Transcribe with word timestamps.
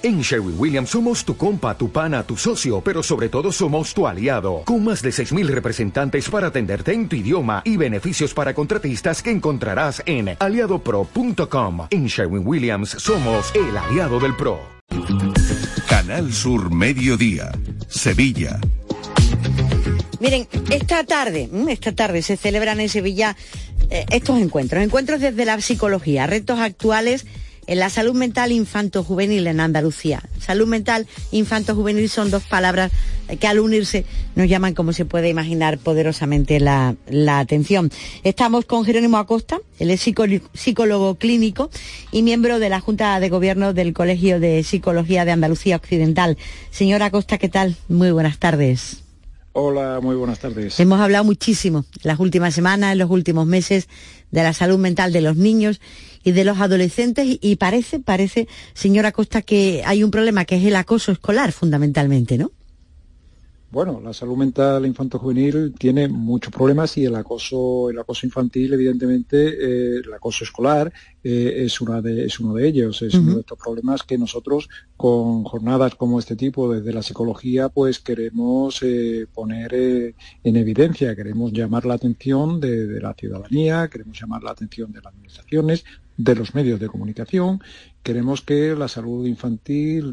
En 0.00 0.20
Sherwin 0.20 0.54
Williams 0.56 0.90
somos 0.90 1.24
tu 1.24 1.36
compa, 1.36 1.76
tu 1.76 1.90
pana, 1.90 2.22
tu 2.22 2.36
socio, 2.36 2.80
pero 2.80 3.02
sobre 3.02 3.28
todo 3.28 3.50
somos 3.50 3.92
tu 3.92 4.06
aliado, 4.06 4.62
con 4.64 4.84
más 4.84 5.02
de 5.02 5.10
6.000 5.10 5.48
representantes 5.48 6.30
para 6.30 6.46
atenderte 6.46 6.92
en 6.92 7.08
tu 7.08 7.16
idioma 7.16 7.62
y 7.64 7.76
beneficios 7.76 8.32
para 8.32 8.54
contratistas 8.54 9.20
que 9.24 9.32
encontrarás 9.32 10.00
en 10.06 10.36
aliadopro.com. 10.38 11.88
En 11.90 12.06
Sherwin 12.06 12.46
Williams 12.46 12.90
somos 12.90 13.52
el 13.56 13.76
aliado 13.76 14.20
del 14.20 14.36
PRO. 14.36 14.60
Canal 15.88 16.32
Sur 16.32 16.72
Mediodía, 16.72 17.50
Sevilla. 17.88 18.60
Miren, 20.20 20.46
esta 20.70 21.02
tarde, 21.02 21.48
mm, 21.50 21.68
esta 21.70 21.92
tarde 21.92 22.22
se 22.22 22.36
celebran 22.36 22.78
en 22.78 22.88
Sevilla 22.88 23.36
eh, 23.90 24.06
estos 24.10 24.38
encuentros, 24.38 24.80
encuentros 24.80 25.20
desde 25.20 25.44
la 25.44 25.60
psicología, 25.60 26.28
retos 26.28 26.60
actuales 26.60 27.26
en 27.68 27.78
la 27.78 27.90
salud 27.90 28.14
mental 28.14 28.50
infanto-juvenil 28.50 29.46
en 29.46 29.60
Andalucía. 29.60 30.22
Salud 30.40 30.66
mental 30.66 31.06
infanto-juvenil 31.30 32.08
son 32.08 32.30
dos 32.30 32.42
palabras 32.44 32.90
que 33.38 33.46
al 33.46 33.60
unirse 33.60 34.06
nos 34.34 34.48
llaman, 34.48 34.74
como 34.74 34.94
se 34.94 35.04
puede 35.04 35.28
imaginar, 35.28 35.78
poderosamente 35.78 36.60
la, 36.60 36.96
atención. 37.38 37.90
Estamos 38.24 38.64
con 38.64 38.84
Jerónimo 38.86 39.18
Acosta, 39.18 39.60
él 39.78 39.90
es 39.90 40.00
psicólogo 40.00 41.16
clínico 41.16 41.70
y 42.10 42.22
miembro 42.22 42.58
de 42.58 42.70
la 42.70 42.80
Junta 42.80 43.20
de 43.20 43.28
Gobierno 43.28 43.74
del 43.74 43.92
Colegio 43.92 44.40
de 44.40 44.64
Psicología 44.64 45.26
de 45.26 45.32
Andalucía 45.32 45.76
Occidental. 45.76 46.38
Señora 46.70 47.06
Acosta, 47.06 47.36
¿qué 47.36 47.50
tal? 47.50 47.76
Muy 47.88 48.10
buenas 48.10 48.38
tardes. 48.38 49.02
Hola, 49.52 49.98
muy 50.00 50.16
buenas 50.16 50.38
tardes. 50.38 50.78
Hemos 50.80 51.00
hablado 51.00 51.24
muchísimo 51.24 51.84
en 51.96 52.02
las 52.04 52.20
últimas 52.20 52.54
semanas, 52.54 52.92
en 52.92 52.98
los 52.98 53.10
últimos 53.10 53.46
meses, 53.46 53.88
de 54.30 54.42
la 54.42 54.52
salud 54.52 54.78
mental 54.78 55.12
de 55.12 55.20
los 55.20 55.36
niños 55.36 55.80
y 56.28 56.32
de 56.32 56.44
los 56.44 56.60
adolescentes 56.60 57.38
y 57.40 57.56
parece, 57.56 58.00
parece, 58.00 58.48
señora 58.74 59.12
Costa, 59.12 59.40
que 59.40 59.82
hay 59.86 60.04
un 60.04 60.10
problema 60.10 60.44
que 60.44 60.56
es 60.56 60.64
el 60.64 60.76
acoso 60.76 61.10
escolar 61.10 61.52
fundamentalmente, 61.52 62.36
¿no? 62.36 62.52
Bueno, 63.70 64.00
la 64.02 64.14
salud 64.14 64.38
mental 64.38 64.86
infanto-juvenil 64.86 65.74
tiene 65.78 66.08
muchos 66.08 66.50
problemas 66.50 66.96
y 66.96 67.04
el 67.04 67.14
acoso, 67.14 67.90
el 67.90 67.98
acoso 67.98 68.24
infantil, 68.24 68.72
evidentemente, 68.72 69.36
eh, 69.46 70.00
el 70.02 70.14
acoso 70.14 70.44
escolar 70.44 70.90
eh, 71.22 71.64
es, 71.66 71.78
una 71.82 72.00
de, 72.00 72.24
es 72.24 72.40
uno 72.40 72.54
de 72.54 72.66
ellos, 72.66 73.02
es 73.02 73.12
uno 73.12 73.34
de 73.34 73.40
estos 73.40 73.58
problemas 73.58 74.04
que 74.04 74.16
nosotros 74.16 74.70
con 74.96 75.44
jornadas 75.44 75.96
como 75.96 76.18
este 76.18 76.34
tipo 76.34 76.72
desde 76.72 76.94
la 76.94 77.02
psicología 77.02 77.68
pues 77.68 77.98
queremos 78.00 78.82
eh, 78.82 79.26
poner 79.34 79.74
en 79.74 80.56
evidencia, 80.56 81.14
queremos 81.14 81.52
llamar 81.52 81.84
la 81.84 81.94
atención 81.94 82.60
de 82.60 82.98
la 83.02 83.12
ciudadanía, 83.12 83.88
queremos 83.88 84.18
llamar 84.18 84.42
la 84.44 84.52
atención 84.52 84.92
de 84.92 85.02
las 85.02 85.12
administraciones, 85.12 85.84
de 86.18 86.34
los 86.34 86.54
medios 86.54 86.80
de 86.80 86.88
comunicación. 86.88 87.60
Queremos 88.08 88.40
que 88.40 88.74
la 88.74 88.88
salud 88.88 89.26
infantil, 89.26 90.10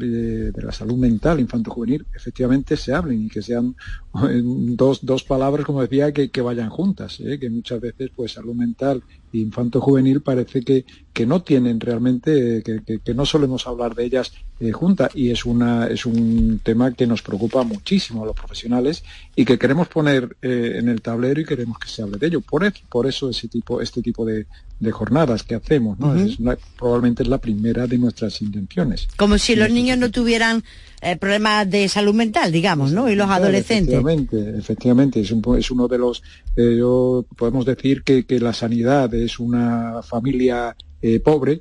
de, 0.52 0.62
la 0.62 0.70
salud 0.70 0.98
mental 0.98 1.40
infanto-juvenil, 1.40 2.06
efectivamente 2.14 2.76
se 2.76 2.92
hablen 2.92 3.24
y 3.24 3.28
que 3.30 3.40
sean 3.40 3.74
dos, 4.42 5.04
dos 5.04 5.24
palabras, 5.24 5.66
como 5.66 5.82
decía, 5.82 6.12
que, 6.12 6.30
que 6.30 6.40
vayan 6.40 6.70
juntas, 6.70 7.20
¿eh? 7.20 7.38
que 7.38 7.50
muchas 7.50 7.80
veces 7.80 8.10
pues 8.14 8.32
salud 8.32 8.54
mental 8.54 9.02
e 9.32 9.38
infanto-juvenil 9.38 10.20
parece 10.20 10.62
que, 10.62 10.84
que 11.12 11.26
no 11.26 11.42
tienen 11.42 11.80
realmente, 11.80 12.62
que, 12.62 13.00
que, 13.02 13.14
no 13.14 13.26
solemos 13.26 13.66
hablar 13.66 13.94
de 13.94 14.04
ellas 14.04 14.32
eh, 14.60 14.72
juntas 14.72 15.10
y 15.14 15.30
es, 15.30 15.44
una, 15.44 15.86
es 15.88 16.06
un 16.06 16.60
tema 16.62 16.92
que 16.92 17.06
nos 17.06 17.22
preocupa 17.22 17.62
muchísimo 17.62 18.22
a 18.22 18.26
los 18.26 18.36
profesionales 18.36 19.02
y 19.34 19.44
que 19.44 19.58
queremos 19.58 19.88
poner 19.88 20.36
eh, 20.42 20.74
en 20.76 20.88
el 20.88 21.02
tablero 21.02 21.40
y 21.40 21.44
queremos 21.44 21.78
que 21.78 21.88
se 21.88 22.02
hable 22.02 22.18
de 22.18 22.28
ello. 22.28 22.40
Por 22.40 22.64
eso, 22.64 22.78
por 22.88 23.06
eso 23.06 23.30
ese 23.30 23.48
tipo, 23.48 23.80
este 23.80 24.02
tipo 24.02 24.24
de, 24.24 24.46
de 24.78 24.92
jornadas 24.92 25.42
que 25.42 25.54
hacemos, 25.54 25.98
¿no? 25.98 26.14
es 26.14 26.38
probablemente 26.78 27.22
es 27.22 27.28
la 27.28 27.38
primera 27.38 27.86
de 27.86 27.98
nuestras 27.98 28.42
intenciones. 28.42 29.08
Como 29.16 29.38
si 29.38 29.56
los 29.56 29.70
niños 29.70 29.98
no 29.98 30.10
tuvieran 30.10 30.64
eh, 31.02 31.16
problemas 31.16 31.68
de 31.70 31.88
salud 31.88 32.14
mental, 32.14 32.50
digamos, 32.50 32.92
¿no? 32.92 33.10
Y 33.10 33.14
los 33.14 33.28
adolescentes. 33.28 33.94
Efectivamente, 33.94 34.58
efectivamente, 34.58 35.20
es, 35.20 35.30
es 35.30 35.70
uno 35.70 35.88
de 35.88 35.98
los, 35.98 36.22
eh, 36.56 36.76
yo, 36.78 37.26
podemos 37.36 37.66
decir 37.66 38.02
que, 38.02 38.24
que, 38.24 38.40
la 38.40 38.52
sanidad 38.52 39.12
es 39.14 39.38
una 39.38 40.02
familia 40.02 40.74
eh, 41.02 41.20
pobre 41.20 41.60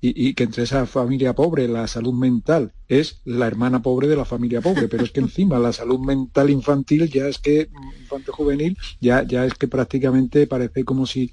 y, 0.00 0.28
y, 0.28 0.34
que 0.34 0.44
entre 0.44 0.64
esa 0.64 0.84
familia 0.86 1.32
pobre 1.32 1.68
la 1.68 1.86
salud 1.86 2.12
mental 2.12 2.72
es 2.88 3.20
la 3.24 3.46
hermana 3.46 3.82
pobre 3.82 4.08
de 4.08 4.16
la 4.16 4.24
familia 4.24 4.60
pobre, 4.60 4.88
pero 4.88 5.04
es 5.04 5.12
que 5.12 5.20
encima 5.28 5.60
la 5.60 5.72
salud 5.72 6.00
mental 6.00 6.50
infantil 6.50 7.08
ya 7.08 7.28
es 7.28 7.38
que, 7.38 7.68
infantil 8.00 8.34
juvenil, 8.34 8.78
ya, 9.00 9.22
ya 9.22 9.44
es 9.44 9.54
que 9.54 9.68
prácticamente 9.68 10.48
parece 10.48 10.84
como 10.84 11.06
si 11.06 11.32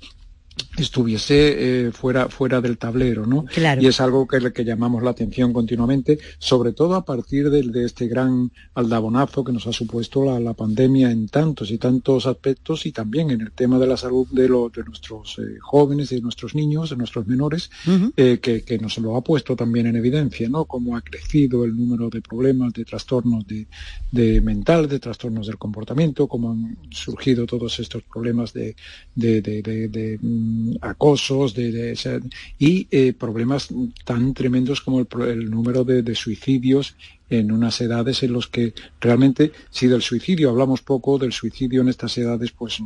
estuviese 0.77 1.87
eh, 1.87 1.91
fuera, 1.91 2.29
fuera 2.29 2.61
del 2.61 2.77
tablero, 2.77 3.25
¿no? 3.25 3.45
Y 3.79 3.87
es 3.87 3.99
algo 3.99 4.27
que, 4.27 4.51
que 4.53 4.63
llamamos 4.63 5.03
la 5.03 5.11
atención 5.11 5.51
continuamente, 5.51 6.19
sobre 6.37 6.73
todo 6.73 6.95
a 6.95 7.05
partir 7.05 7.49
de, 7.49 7.63
de 7.63 7.85
este 7.85 8.07
gran 8.07 8.51
aldabonazo 8.73 9.43
que 9.43 9.51
nos 9.51 9.67
ha 9.67 9.73
supuesto 9.73 10.23
la, 10.25 10.39
la, 10.39 10.53
pandemia 10.53 11.11
en 11.11 11.27
tantos 11.27 11.71
y 11.71 11.77
tantos 11.77 12.25
aspectos 12.25 12.85
y 12.85 12.91
también 12.91 13.31
en 13.31 13.41
el 13.41 13.51
tema 13.51 13.77
de 13.79 13.87
la 13.87 13.97
salud 13.97 14.27
de, 14.31 14.47
los 14.47 14.71
de 14.71 14.83
nuestros 14.83 15.39
eh, 15.39 15.57
jóvenes, 15.59 16.09
de 16.09 16.21
nuestros 16.21 16.55
niños, 16.55 16.89
de 16.89 16.97
nuestros 16.97 17.27
menores, 17.27 17.69
eh, 18.15 18.39
que, 18.41 18.63
que, 18.63 18.77
nos 18.77 18.97
lo 18.97 19.15
ha 19.15 19.23
puesto 19.23 19.55
también 19.55 19.87
en 19.87 19.95
evidencia, 19.95 20.49
¿no? 20.49 20.65
Cómo 20.65 20.95
ha 20.95 21.01
crecido 21.01 21.65
el 21.65 21.75
número 21.75 22.09
de 22.09 22.21
problemas, 22.21 22.73
de 22.73 22.85
trastornos 22.85 23.45
de, 23.47 23.67
de 24.11 24.41
mental, 24.41 24.87
de 24.87 24.99
trastornos 24.99 25.47
del 25.47 25.57
comportamiento, 25.57 26.27
cómo 26.27 26.51
han 26.51 26.77
surgido 26.91 27.45
todos 27.45 27.79
estos 27.79 28.03
problemas 28.03 28.53
de, 28.53 28.75
de, 29.15 29.41
de 30.73 30.79
acosos 30.81 31.53
de, 31.53 32.21
y 32.57 32.87
eh, 32.91 33.13
problemas 33.13 33.69
tan 34.05 34.33
tremendos 34.33 34.81
como 34.81 34.99
el, 34.99 35.49
número 35.49 35.83
de, 35.83 36.15
suicidios 36.15 36.95
en 37.29 37.51
unas 37.51 37.79
edades 37.81 38.23
en 38.23 38.33
los 38.33 38.47
que 38.47 38.73
realmente, 38.99 39.51
si 39.69 39.87
del 39.87 40.01
suicidio 40.01 40.49
hablamos 40.49 40.81
poco, 40.81 41.17
del 41.17 41.31
suicidio 41.31 41.81
en 41.81 41.89
estas 41.89 42.17
edades, 42.17 42.51
pues 42.51 42.79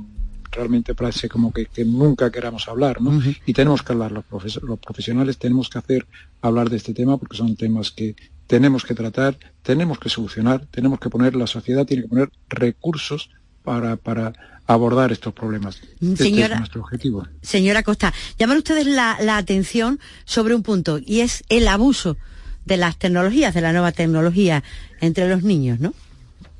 realmente 0.51 0.93
parece 0.93 1.29
como 1.29 1.51
que, 1.51 1.67
nunca 1.85 2.31
queramos 2.31 2.67
hablar, 2.67 3.01
¿no? 3.01 3.21
Y 3.45 3.53
tenemos 3.53 3.81
que 3.81 3.93
hablar, 3.93 4.11
los, 4.11 4.25
los 4.63 4.79
profesionales 4.79 5.37
tenemos 5.37 5.69
que 5.69 5.79
hacer 5.79 6.05
hablar 6.41 6.69
de 6.69 6.77
este 6.77 6.93
tema 6.93 7.17
porque 7.17 7.37
son 7.37 7.55
temas 7.55 7.91
que 7.91 8.15
tenemos 8.47 8.83
que 8.83 8.93
tratar, 8.93 9.37
tenemos 9.61 9.97
que 9.97 10.09
solucionar, 10.09 10.65
tenemos 10.67 10.99
que 10.99 11.09
poner, 11.09 11.35
la 11.35 11.47
sociedad 11.47 11.85
tiene 11.85 12.03
que 12.03 12.09
poner 12.09 12.29
recursos 12.49 13.29
para, 13.63 13.95
para 13.95 14.33
abordar 14.67 15.11
estos 15.11 15.33
problemas. 15.33 15.81
Señora, 15.99 16.15
este 16.17 16.43
es 16.43 16.59
nuestro 16.59 16.81
objetivo. 16.81 17.27
Señora 17.41 17.83
Costa, 17.83 18.13
llaman 18.37 18.57
ustedes 18.57 18.87
la, 18.87 19.17
la 19.21 19.37
atención 19.37 19.99
sobre 20.25 20.55
un 20.55 20.63
punto 20.63 20.99
y 21.03 21.21
es 21.21 21.43
el 21.49 21.67
abuso 21.67 22.17
de 22.65 22.77
las 22.77 22.97
tecnologías, 22.97 23.53
de 23.53 23.61
la 23.61 23.73
nueva 23.73 23.91
tecnología 23.91 24.63
entre 25.01 25.27
los 25.27 25.43
niños, 25.43 25.79
¿no? 25.79 25.93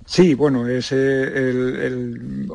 Sí, 0.05 0.33
bueno, 0.33 0.67
es 0.67 0.91
el, 0.91 0.99
el, 0.99 2.47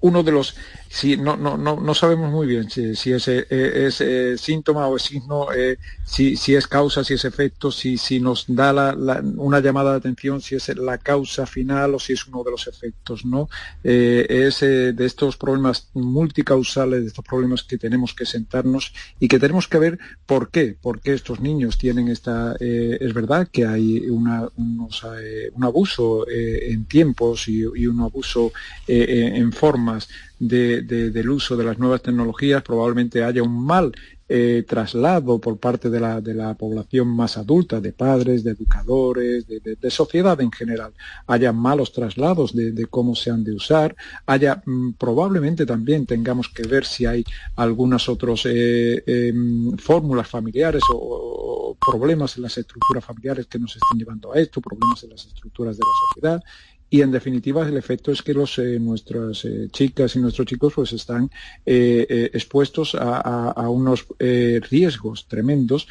uno 0.00 0.22
de 0.24 0.32
los 0.32 0.56
si 0.88 1.16
no, 1.16 1.36
no, 1.36 1.56
no, 1.56 1.80
no 1.80 1.94
sabemos 1.94 2.30
muy 2.30 2.46
bien 2.46 2.70
si, 2.70 2.94
si 2.94 3.12
es, 3.12 3.28
eh, 3.28 3.46
es, 3.50 4.00
eh, 4.00 4.36
síntoma 4.38 4.86
o 4.86 4.96
es 4.96 5.02
signo, 5.02 5.52
eh, 5.52 5.78
si, 6.04 6.36
si 6.36 6.54
es 6.54 6.66
causa, 6.66 7.04
si 7.04 7.14
es 7.14 7.24
efecto, 7.24 7.70
si, 7.70 7.98
si 7.98 8.20
nos 8.20 8.44
da 8.48 8.72
la, 8.72 9.22
una 9.36 9.60
llamada 9.60 9.92
de 9.92 9.98
atención, 9.98 10.40
si 10.40 10.54
es 10.54 10.68
la 10.76 10.98
causa 10.98 11.46
final 11.46 11.94
o 11.94 11.98
si 11.98 12.12
es 12.12 12.26
uno 12.26 12.42
de 12.44 12.50
los 12.50 12.66
efectos, 12.66 13.24
¿no? 13.24 13.48
es 13.82 14.60
de 14.60 14.94
estos 15.04 15.36
problemas 15.36 15.88
multicausales, 15.94 17.02
de 17.02 17.06
estos 17.08 17.24
problemas 17.24 17.62
que 17.62 17.78
tenemos 17.78 18.14
que 18.14 18.26
sentarnos 18.26 18.92
y 19.20 19.28
que 19.28 19.38
tenemos 19.38 19.68
que 19.68 19.78
ver 19.78 19.98
por 20.26 20.50
qué, 20.50 20.76
por 20.80 21.00
qué 21.00 21.14
estos 21.14 21.40
niños 21.40 21.78
tienen 21.78 22.08
esta, 22.08 22.56
es 22.58 23.12
verdad 23.14 23.48
que 23.50 23.66
hay 23.66 24.08
una, 24.08 24.48
unos, 24.56 25.04
un 25.52 25.64
abuso 25.64 26.26
en 26.28 26.84
tiempos 26.86 27.48
y, 27.48 27.64
y 27.74 27.86
un 27.86 28.00
abuso 28.00 28.52
en 28.86 29.52
formas 29.52 30.08
de, 30.38 30.82
del 30.82 31.30
uso 31.30 31.56
de 31.56 31.64
las 31.64 31.78
nuevas 31.78 32.02
tecnologías, 32.02 32.62
probablemente 32.62 33.24
haya 33.24 33.42
un 33.42 33.64
mal 33.64 33.92
eh, 34.28 34.64
traslado 34.66 35.40
por 35.40 35.58
parte 35.58 35.88
de 35.88 36.00
la, 36.00 36.20
de 36.20 36.34
la, 36.34 36.54
población 36.54 37.06
más 37.06 37.36
adulta, 37.38 37.80
de 37.80 37.92
padres, 37.92 38.42
de 38.42 38.50
educadores, 38.50 39.46
de, 39.46 39.90
sociedad 39.90 40.40
en 40.40 40.50
general. 40.50 40.92
Haya 41.28 41.52
malos 41.52 41.92
traslados 41.92 42.52
de, 42.52 42.86
cómo 42.90 43.14
se 43.14 43.30
han 43.30 43.44
de 43.44 43.52
usar, 43.52 43.94
haya 44.26 44.62
mm, 44.66 44.94
probablemente 44.94 45.64
también 45.64 46.06
tengamos 46.06 46.48
que 46.48 46.64
ver 46.64 46.84
si 46.84 47.06
hay 47.06 47.24
algunas 47.54 48.08
otras 48.08 48.42
eh, 48.46 49.00
em, 49.06 49.76
fórmulas 49.76 50.28
familiares 50.28 50.82
o, 50.92 51.76
problemas 51.78 52.36
en 52.36 52.42
las 52.42 52.58
estructuras 52.58 53.04
familiares 53.04 53.46
que 53.46 53.60
nos 53.60 53.76
estén 53.76 53.98
llevando 53.98 54.32
a 54.32 54.40
esto, 54.40 54.60
problemas 54.60 55.04
en 55.04 55.10
las 55.10 55.24
estructuras 55.24 55.76
de 55.76 55.82
la 55.84 56.06
sociedad 56.14 56.42
y 56.88 57.02
en 57.02 57.10
definitiva 57.10 57.66
el 57.66 57.76
efecto 57.76 58.12
es 58.12 58.22
que 58.22 58.32
los, 58.32 58.58
eh, 58.58 58.78
nuestras 58.78 59.44
eh, 59.44 59.68
chicas 59.72 60.14
y 60.14 60.20
nuestros 60.20 60.46
chicos 60.46 60.72
pues 60.74 60.92
están 60.92 61.30
eh, 61.64 62.30
expuestos 62.32 62.94
a, 62.94 63.68
unos 63.68 64.06
riesgos 64.18 65.26
tremendos 65.26 65.88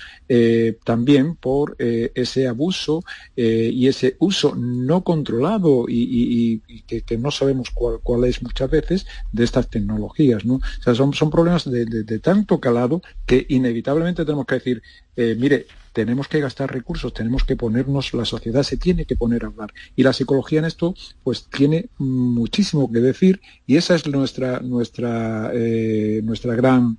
también 0.84 1.36
por 1.36 1.76
ese 1.78 2.48
abuso 2.48 3.04
y 3.36 3.88
ese 3.88 4.16
uso 4.20 4.56
no 4.56 5.04
controlado 5.04 5.86
y, 5.88 6.62
que, 6.88 7.18
no 7.18 7.32
sabemos 7.32 7.70
cuál, 7.72 8.00
cuál, 8.02 8.24
es 8.26 8.42
muchas 8.42 8.70
veces 8.70 9.06
de 9.32 9.44
estas 9.44 9.70
tecnologías. 9.70 10.46
¿no? 10.46 10.56
O 10.56 10.84
sea, 10.84 10.96
son, 10.96 11.14
son 11.14 11.30
problemas 11.30 11.70
de 11.70 12.20
tanto 12.20 12.60
calado 12.60 13.02
que 13.26 13.46
inevitablemente 13.50 14.26
tenemos 14.26 14.46
que 14.46 14.56
decir 14.56 14.82
eh, 15.16 15.36
mire, 15.38 15.68
tenemos 15.94 16.28
que 16.28 16.42
gastar 16.42 16.74
recursos, 16.74 17.14
tenemos 17.14 17.46
que 17.46 17.56
ponernos, 17.56 18.14
la 18.14 18.26
sociedad 18.26 18.64
se 18.64 18.78
tiene 18.78 19.06
que 19.06 19.16
poner 19.16 19.46
a 19.46 19.48
hablar. 19.48 19.74
Y 19.96 20.04
la 20.04 20.14
psicología 20.14 20.60
en 20.60 20.66
esto, 20.66 20.94
pues 21.24 21.48
tiene 21.50 21.88
muchísimo 21.98 22.92
que 22.92 23.00
decir 23.00 23.42
y 23.66 23.78
esa 23.78 23.96
es 23.96 24.06
nuestra, 24.08 24.60
nuestra, 24.60 25.52
eh, 25.54 26.20
nuestra 26.24 26.56
gran 26.56 26.98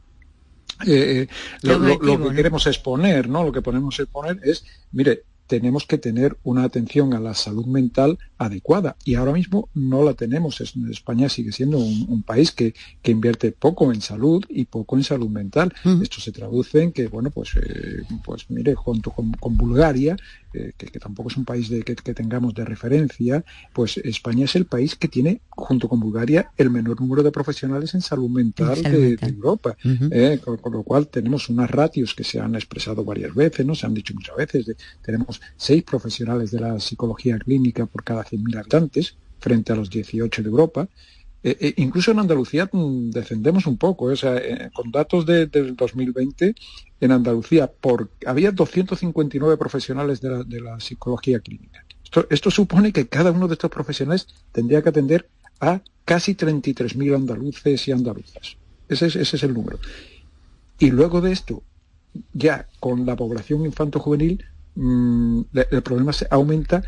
eh, 0.86 1.26
lo, 1.62 1.98
que 1.98 2.34
queremos 2.34 2.66
exponer, 2.66 3.28
¿no? 3.28 3.44
Lo 3.44 3.52
que 3.52 3.62
ponemos 3.62 3.98
exponer 3.98 4.40
es, 4.42 4.64
mire, 4.92 5.22
tenemos 5.46 5.86
que 5.86 5.98
tener 5.98 6.36
una 6.42 6.64
atención 6.64 7.14
a 7.14 7.20
la 7.20 7.34
salud 7.34 7.66
mental 7.66 8.18
adecuada 8.38 8.96
y 9.04 9.14
ahora 9.14 9.32
mismo 9.32 9.68
no 9.74 10.04
la 10.04 10.14
tenemos. 10.14 10.60
España 10.60 11.28
sigue 11.28 11.52
siendo 11.52 11.78
un, 11.78 12.22
país 12.22 12.50
que, 12.50 12.74
que, 13.02 13.12
invierte 13.12 13.52
poco 13.52 13.92
en 13.92 14.00
salud 14.00 14.44
y 14.48 14.64
poco 14.64 14.96
en 14.96 15.04
salud 15.04 15.28
mental. 15.28 15.72
Esto 16.02 16.20
se 16.20 16.32
traduce 16.32 16.82
en 16.82 16.92
que, 16.92 17.06
bueno, 17.08 17.30
pues, 17.30 17.50
eh, 17.56 18.02
pues 18.24 18.50
mire, 18.50 18.74
junto 18.74 19.10
con, 19.10 19.56
Bulgaria, 19.56 20.16
eh, 20.52 20.72
que, 20.76 20.98
tampoco 20.98 21.28
es 21.28 21.36
un 21.36 21.44
país 21.44 21.68
de, 21.68 21.82
que, 21.82 21.94
tengamos 22.14 22.54
de 22.54 22.64
referencia, 22.64 23.44
pues 23.72 23.96
España 23.98 24.44
es 24.44 24.56
el 24.56 24.66
país 24.66 24.96
que 24.96 25.08
tiene, 25.08 25.40
junto 25.48 25.88
con 25.88 26.00
Bulgaria, 26.00 26.50
el 26.56 26.70
menor 26.70 27.00
número 27.00 27.22
de 27.22 27.30
profesionales 27.30 27.94
en 27.94 28.00
salud 28.00 28.28
mental, 28.28 28.82
de, 28.82 29.16
Europa. 29.22 29.76
Eh, 30.10 30.40
con, 30.44 30.72
lo 30.72 30.82
cual 30.82 31.08
tenemos 31.08 31.48
unas 31.48 31.70
ratios 31.70 32.14
que 32.14 32.24
se 32.24 32.40
han 32.40 32.54
expresado 32.54 33.04
varias 33.04 33.34
veces, 33.34 33.64
¿no? 33.64 33.74
Se 33.74 33.86
han 33.86 33.94
dicho 33.94 34.14
muchas 34.14 34.36
veces. 34.36 34.76
tenemos 35.02 35.35
seis 35.56 35.82
profesionales 35.82 36.50
de 36.50 36.60
la 36.60 36.80
psicología 36.80 37.38
clínica 37.38 37.86
por 37.86 38.04
cada 38.04 38.24
100.000 38.24 38.58
habitantes, 38.58 39.16
frente 39.38 39.72
a 39.72 39.76
los 39.76 39.90
18 39.90 40.42
de 40.42 40.48
Europa. 40.48 40.88
Eh, 41.42 41.56
eh, 41.60 41.74
incluso 41.76 42.10
en 42.10 42.18
Andalucía 42.18 42.68
mm, 42.72 43.10
descendemos 43.10 43.66
un 43.66 43.76
poco, 43.76 44.06
o 44.06 44.16
sea, 44.16 44.36
eh, 44.36 44.70
con 44.74 44.90
datos 44.90 45.24
del 45.26 45.76
2020, 45.76 46.54
en 47.00 47.12
Andalucía 47.12 47.70
había 48.26 48.50
259 48.50 49.56
profesionales 49.56 50.20
de 50.20 50.60
la, 50.60 50.80
psicología 50.80 51.38
clínica. 51.40 51.84
Esto, 52.30 52.50
supone 52.50 52.92
que 52.92 53.06
cada 53.08 53.30
uno 53.30 53.46
de 53.46 53.54
estos 53.54 53.70
profesionales 53.70 54.26
tendría 54.50 54.82
que 54.82 54.88
atender 54.88 55.28
a 55.60 55.80
casi 56.04 56.34
33.000 56.34 57.14
andaluces 57.14 57.86
y 57.86 57.92
andaluzas. 57.92 58.56
Ese 58.88 59.06
es, 59.06 59.16
ese 59.16 59.36
es 59.36 59.42
el 59.42 59.54
número. 59.54 59.78
Y 60.78 60.90
luego 60.90 61.20
de 61.20 61.32
esto, 61.32 61.62
ya 62.32 62.66
con 62.80 63.06
la 63.06 63.14
población 63.16 63.66
infanto-juvenil, 63.66 64.44
mm, 64.76 65.40
el 65.70 65.82
problema 65.82 66.12
se 66.12 66.26
aumenta 66.30 66.82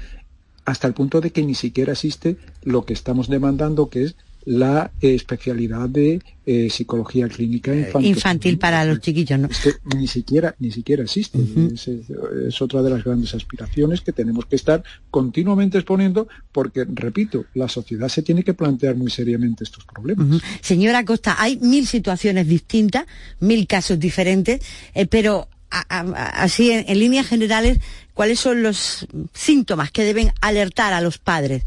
hasta 0.64 0.86
el 0.86 0.94
punto 0.94 1.20
de 1.20 1.30
que 1.30 1.42
ni 1.42 1.54
siquiera 1.54 1.92
existe 1.92 2.36
lo 2.62 2.84
que 2.84 2.92
estamos 2.92 3.28
demandando, 3.28 3.88
que 3.88 4.04
es 4.04 4.16
la 4.44 4.90
especialidad 5.00 5.90
de 5.90 6.22
eh, 6.46 6.70
psicología 6.70 7.28
clínica 7.28 7.70
eh, 7.72 7.80
infantil. 7.80 8.10
infantil 8.10 8.58
para 8.58 8.84
los 8.84 9.00
chiquillos, 9.00 9.38
¿no? 9.38 9.48
ni 9.94 10.06
siquiera, 10.06 10.54
ni 10.58 10.70
siquiera 10.70 11.02
existe. 11.02 11.38
es, 11.38 12.62
otra 12.62 12.82
de 12.82 12.88
las 12.88 13.04
grandes 13.04 13.34
aspiraciones 13.34 14.00
que 14.00 14.12
tenemos 14.12 14.46
que 14.46 14.56
estar 14.56 14.82
continuamente 15.10 15.76
exponiendo, 15.76 16.28
porque, 16.50 16.86
repito, 16.88 17.44
la 17.52 17.68
sociedad 17.68 18.08
se 18.08 18.22
tiene 18.22 18.42
que 18.42 18.54
plantear 18.54 18.96
muy 18.96 19.10
seriamente 19.10 19.64
estos 19.64 19.84
problemas. 19.84 20.40
Señora 20.62 21.04
Costa, 21.04 21.36
hay 21.38 21.58
mil 21.58 21.86
situaciones 21.86 22.48
distintas, 22.48 23.04
mil 23.40 23.66
casos 23.66 23.98
diferentes, 23.98 24.62
eh, 24.94 25.06
pero 25.06 25.48
así 25.88 26.70
en, 26.70 26.98
líneas 26.98 27.26
generales, 27.26 27.78
¿cuáles 28.14 28.40
son 28.40 28.62
los 28.62 29.06
síntomas 29.32 29.90
que 29.90 30.04
deben 30.04 30.32
alertar 30.40 30.92
a 30.92 31.00
los 31.00 31.18
padres? 31.18 31.64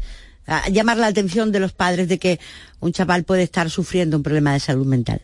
llamar 0.70 0.96
la 0.96 1.06
atención 1.06 1.52
de 1.52 1.60
los 1.60 1.72
padres 1.72 2.08
de 2.08 2.18
que 2.18 2.40
un 2.80 2.92
chaval 2.92 3.22
puede 3.22 3.44
estar 3.44 3.70
sufriendo 3.70 4.16
un 4.16 4.24
problema 4.24 4.52
de 4.52 4.60
salud 4.60 4.84
mental. 4.84 5.22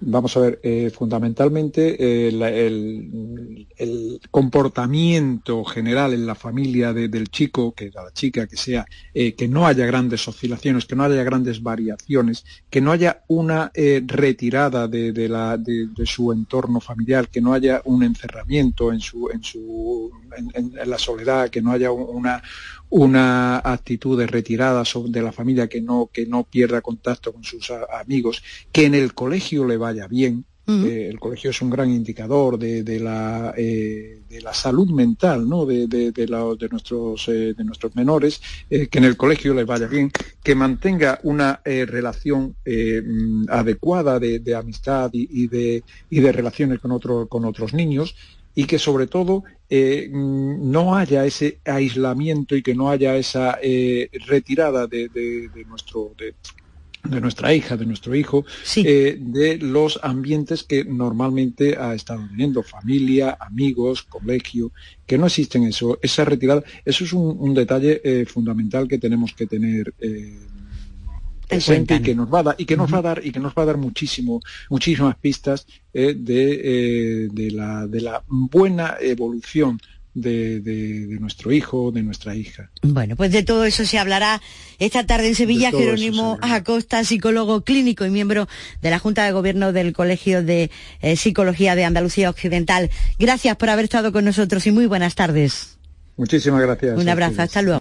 Vamos 0.00 0.36
a 0.36 0.40
ver, 0.40 0.60
eh, 0.62 0.90
fundamentalmente 0.90 1.96
eh, 1.98 2.28
el, 2.28 3.33
comportamiento 4.30 5.64
general 5.64 6.12
en 6.12 6.26
la 6.26 6.34
familia 6.34 6.92
del 6.92 7.28
chico, 7.28 7.74
que 7.74 7.90
la 7.90 8.12
chica, 8.12 8.46
que 8.46 8.56
sea, 8.56 8.86
eh, 9.12 9.34
que 9.34 9.48
no 9.48 9.66
haya 9.66 9.86
grandes 9.86 10.26
oscilaciones, 10.28 10.86
que 10.86 10.96
no 10.96 11.04
haya 11.04 11.22
grandes 11.22 11.62
variaciones, 11.62 12.44
que 12.70 12.80
no 12.80 12.92
haya 12.92 13.22
una 13.28 13.72
retirada 14.06 14.88
de, 14.88 15.28
la, 15.28 15.56
de, 15.56 15.88
su 16.04 16.32
entorno 16.32 16.80
familiar, 16.80 17.28
que 17.28 17.40
no 17.40 17.52
haya 17.52 17.82
un 17.84 18.02
encerramiento 18.02 18.92
en, 18.92 19.00
su, 19.00 19.30
en, 19.30 19.42
su, 19.42 20.10
en, 20.54 20.72
la 20.88 20.98
soledad, 20.98 21.50
que 21.50 21.62
no 21.62 21.72
haya 21.72 21.90
una, 21.90 22.42
una 22.90 23.58
actitud 23.58 24.18
de 24.18 24.26
retirada 24.26 24.84
de 25.08 25.22
la 25.22 25.32
familia 25.32 25.68
que 25.68 25.80
no, 25.80 26.10
que 26.12 26.26
no 26.26 26.44
pierda 26.44 26.80
contacto 26.80 27.32
con 27.32 27.42
sus 27.42 27.70
amigos, 27.70 28.42
que 28.70 28.86
en 28.86 28.94
el 28.94 29.14
colegio 29.14 29.66
le 29.66 29.76
vaya 29.76 30.06
bien. 30.06 30.44
Eh, 30.66 31.08
el 31.10 31.20
colegio 31.20 31.50
es 31.50 31.60
un 31.60 31.68
gran 31.68 31.90
indicador 31.90 32.58
de, 32.58 32.82
de 32.82 32.98
la, 32.98 33.52
eh, 33.56 34.22
de 34.28 34.40
la 34.40 34.54
salud 34.54 34.90
mental 34.90 35.46
¿no? 35.46 35.66
de, 35.66 35.86
de, 35.86 36.10
de, 36.10 36.26
de 36.26 36.68
nuestros, 36.70 37.28
eh, 37.28 37.54
de 37.54 37.64
nuestros 37.64 37.94
menores, 37.94 38.40
que 38.68 38.88
en 38.90 39.04
el 39.04 39.16
colegio 39.16 39.52
les 39.52 39.66
vaya 39.66 39.86
bien, 39.86 40.10
que 40.42 40.54
mantenga 40.54 41.20
una 41.22 41.60
relación 41.64 42.56
mm, 42.64 43.44
adecuada 43.48 44.18
de, 44.18 44.54
amistad 44.54 45.10
y, 45.12 45.48
de, 45.48 45.82
y 46.08 46.20
de 46.20 46.32
relaciones 46.32 46.80
con, 46.80 46.92
otro, 46.92 47.28
con 47.28 47.44
otros 47.44 47.74
niños 47.74 48.14
y 48.54 48.64
que 48.64 48.78
sobre 48.78 49.06
todo 49.06 49.44
eh, 49.68 50.08
no 50.12 50.94
haya 50.94 51.24
ese 51.24 51.58
aislamiento 51.64 52.54
y 52.54 52.62
que 52.62 52.74
no 52.74 52.90
haya 52.90 53.16
esa 53.16 53.58
eh, 53.62 54.08
retirada 54.26 54.86
de, 54.86 55.50
nuestro 55.66 56.12
de, 56.16 56.34
nuestra 57.20 57.54
hija, 57.54 57.76
de 57.76 57.86
nuestro 57.86 58.14
hijo, 58.14 58.44
eh, 58.76 59.16
de 59.20 59.58
los 59.58 60.00
ambientes 60.02 60.64
que 60.64 60.84
normalmente 60.84 61.76
ha 61.78 61.94
estado 61.94 62.26
viviendo, 62.28 62.62
familia, 62.62 63.36
amigos, 63.40 64.02
colegio, 64.02 64.72
que 65.06 65.18
no 65.18 65.26
existen 65.26 65.64
eso, 65.64 65.98
esa 66.02 66.24
retirada, 66.24 66.62
eso 66.84 67.04
es 67.04 67.12
un, 67.12 67.54
detalle 67.54 68.24
fundamental 68.26 68.88
que 68.88 68.98
tenemos 68.98 69.32
que 69.32 69.46
tener 69.46 69.94
y 71.50 72.02
que 72.02 72.14
nos 72.14 72.32
va 72.32 72.40
a 72.40 72.42
dar 72.42 72.54
y 72.58 72.64
que 72.64 72.76
nos 72.76 72.92
va 72.92 72.98
a 72.98 73.02
dar 73.02 73.20
y 73.24 73.30
que 73.30 73.40
nos 73.40 73.54
va 73.54 73.62
a 73.62 73.66
dar 73.66 73.76
muchísimo 73.76 74.40
muchísimas 74.70 75.16
pistas 75.16 75.66
eh, 75.92 76.14
de, 76.16 76.60
eh, 76.64 77.28
de, 77.30 77.50
la, 77.50 77.86
de 77.86 78.00
la 78.00 78.24
buena 78.26 78.96
evolución 79.00 79.78
de, 80.14 80.60
de, 80.60 81.18
nuestro 81.20 81.52
hijo, 81.52 81.90
de 81.92 82.02
nuestra 82.02 82.34
hija. 82.34 82.70
Bueno, 82.82 83.16
pues 83.16 83.32
de 83.32 83.42
todo 83.42 83.64
eso 83.64 83.84
se 83.84 83.98
hablará 83.98 84.40
esta 84.78 85.04
tarde 85.04 85.28
en 85.28 85.34
Sevilla. 85.34 85.70
Jerónimo 85.70 86.38
Acosta, 86.40 87.04
psicólogo 87.04 87.62
clínico 87.62 88.06
y 88.06 88.10
miembro 88.10 88.48
de 88.80 88.90
la 88.90 88.98
Junta 88.98 89.24
de 89.24 89.32
Gobierno 89.32 89.72
del 89.72 89.92
Colegio 89.92 90.42
de 90.42 90.70
eh, 91.00 91.16
Psicología 91.16 91.74
de 91.74 91.84
Andalucía 91.84 92.30
Occidental. 92.30 92.90
Gracias 93.18 93.56
por 93.56 93.70
haber 93.70 93.84
estado 93.84 94.12
con 94.12 94.24
nosotros 94.24 94.66
y 94.66 94.70
muy 94.70 94.86
buenas 94.86 95.14
tardes. 95.14 95.76
Muchísimas 96.16 96.62
gracias. 96.62 96.96
Un 96.96 97.08
abrazo, 97.08 97.42
hasta 97.42 97.60
luego. 97.60 97.72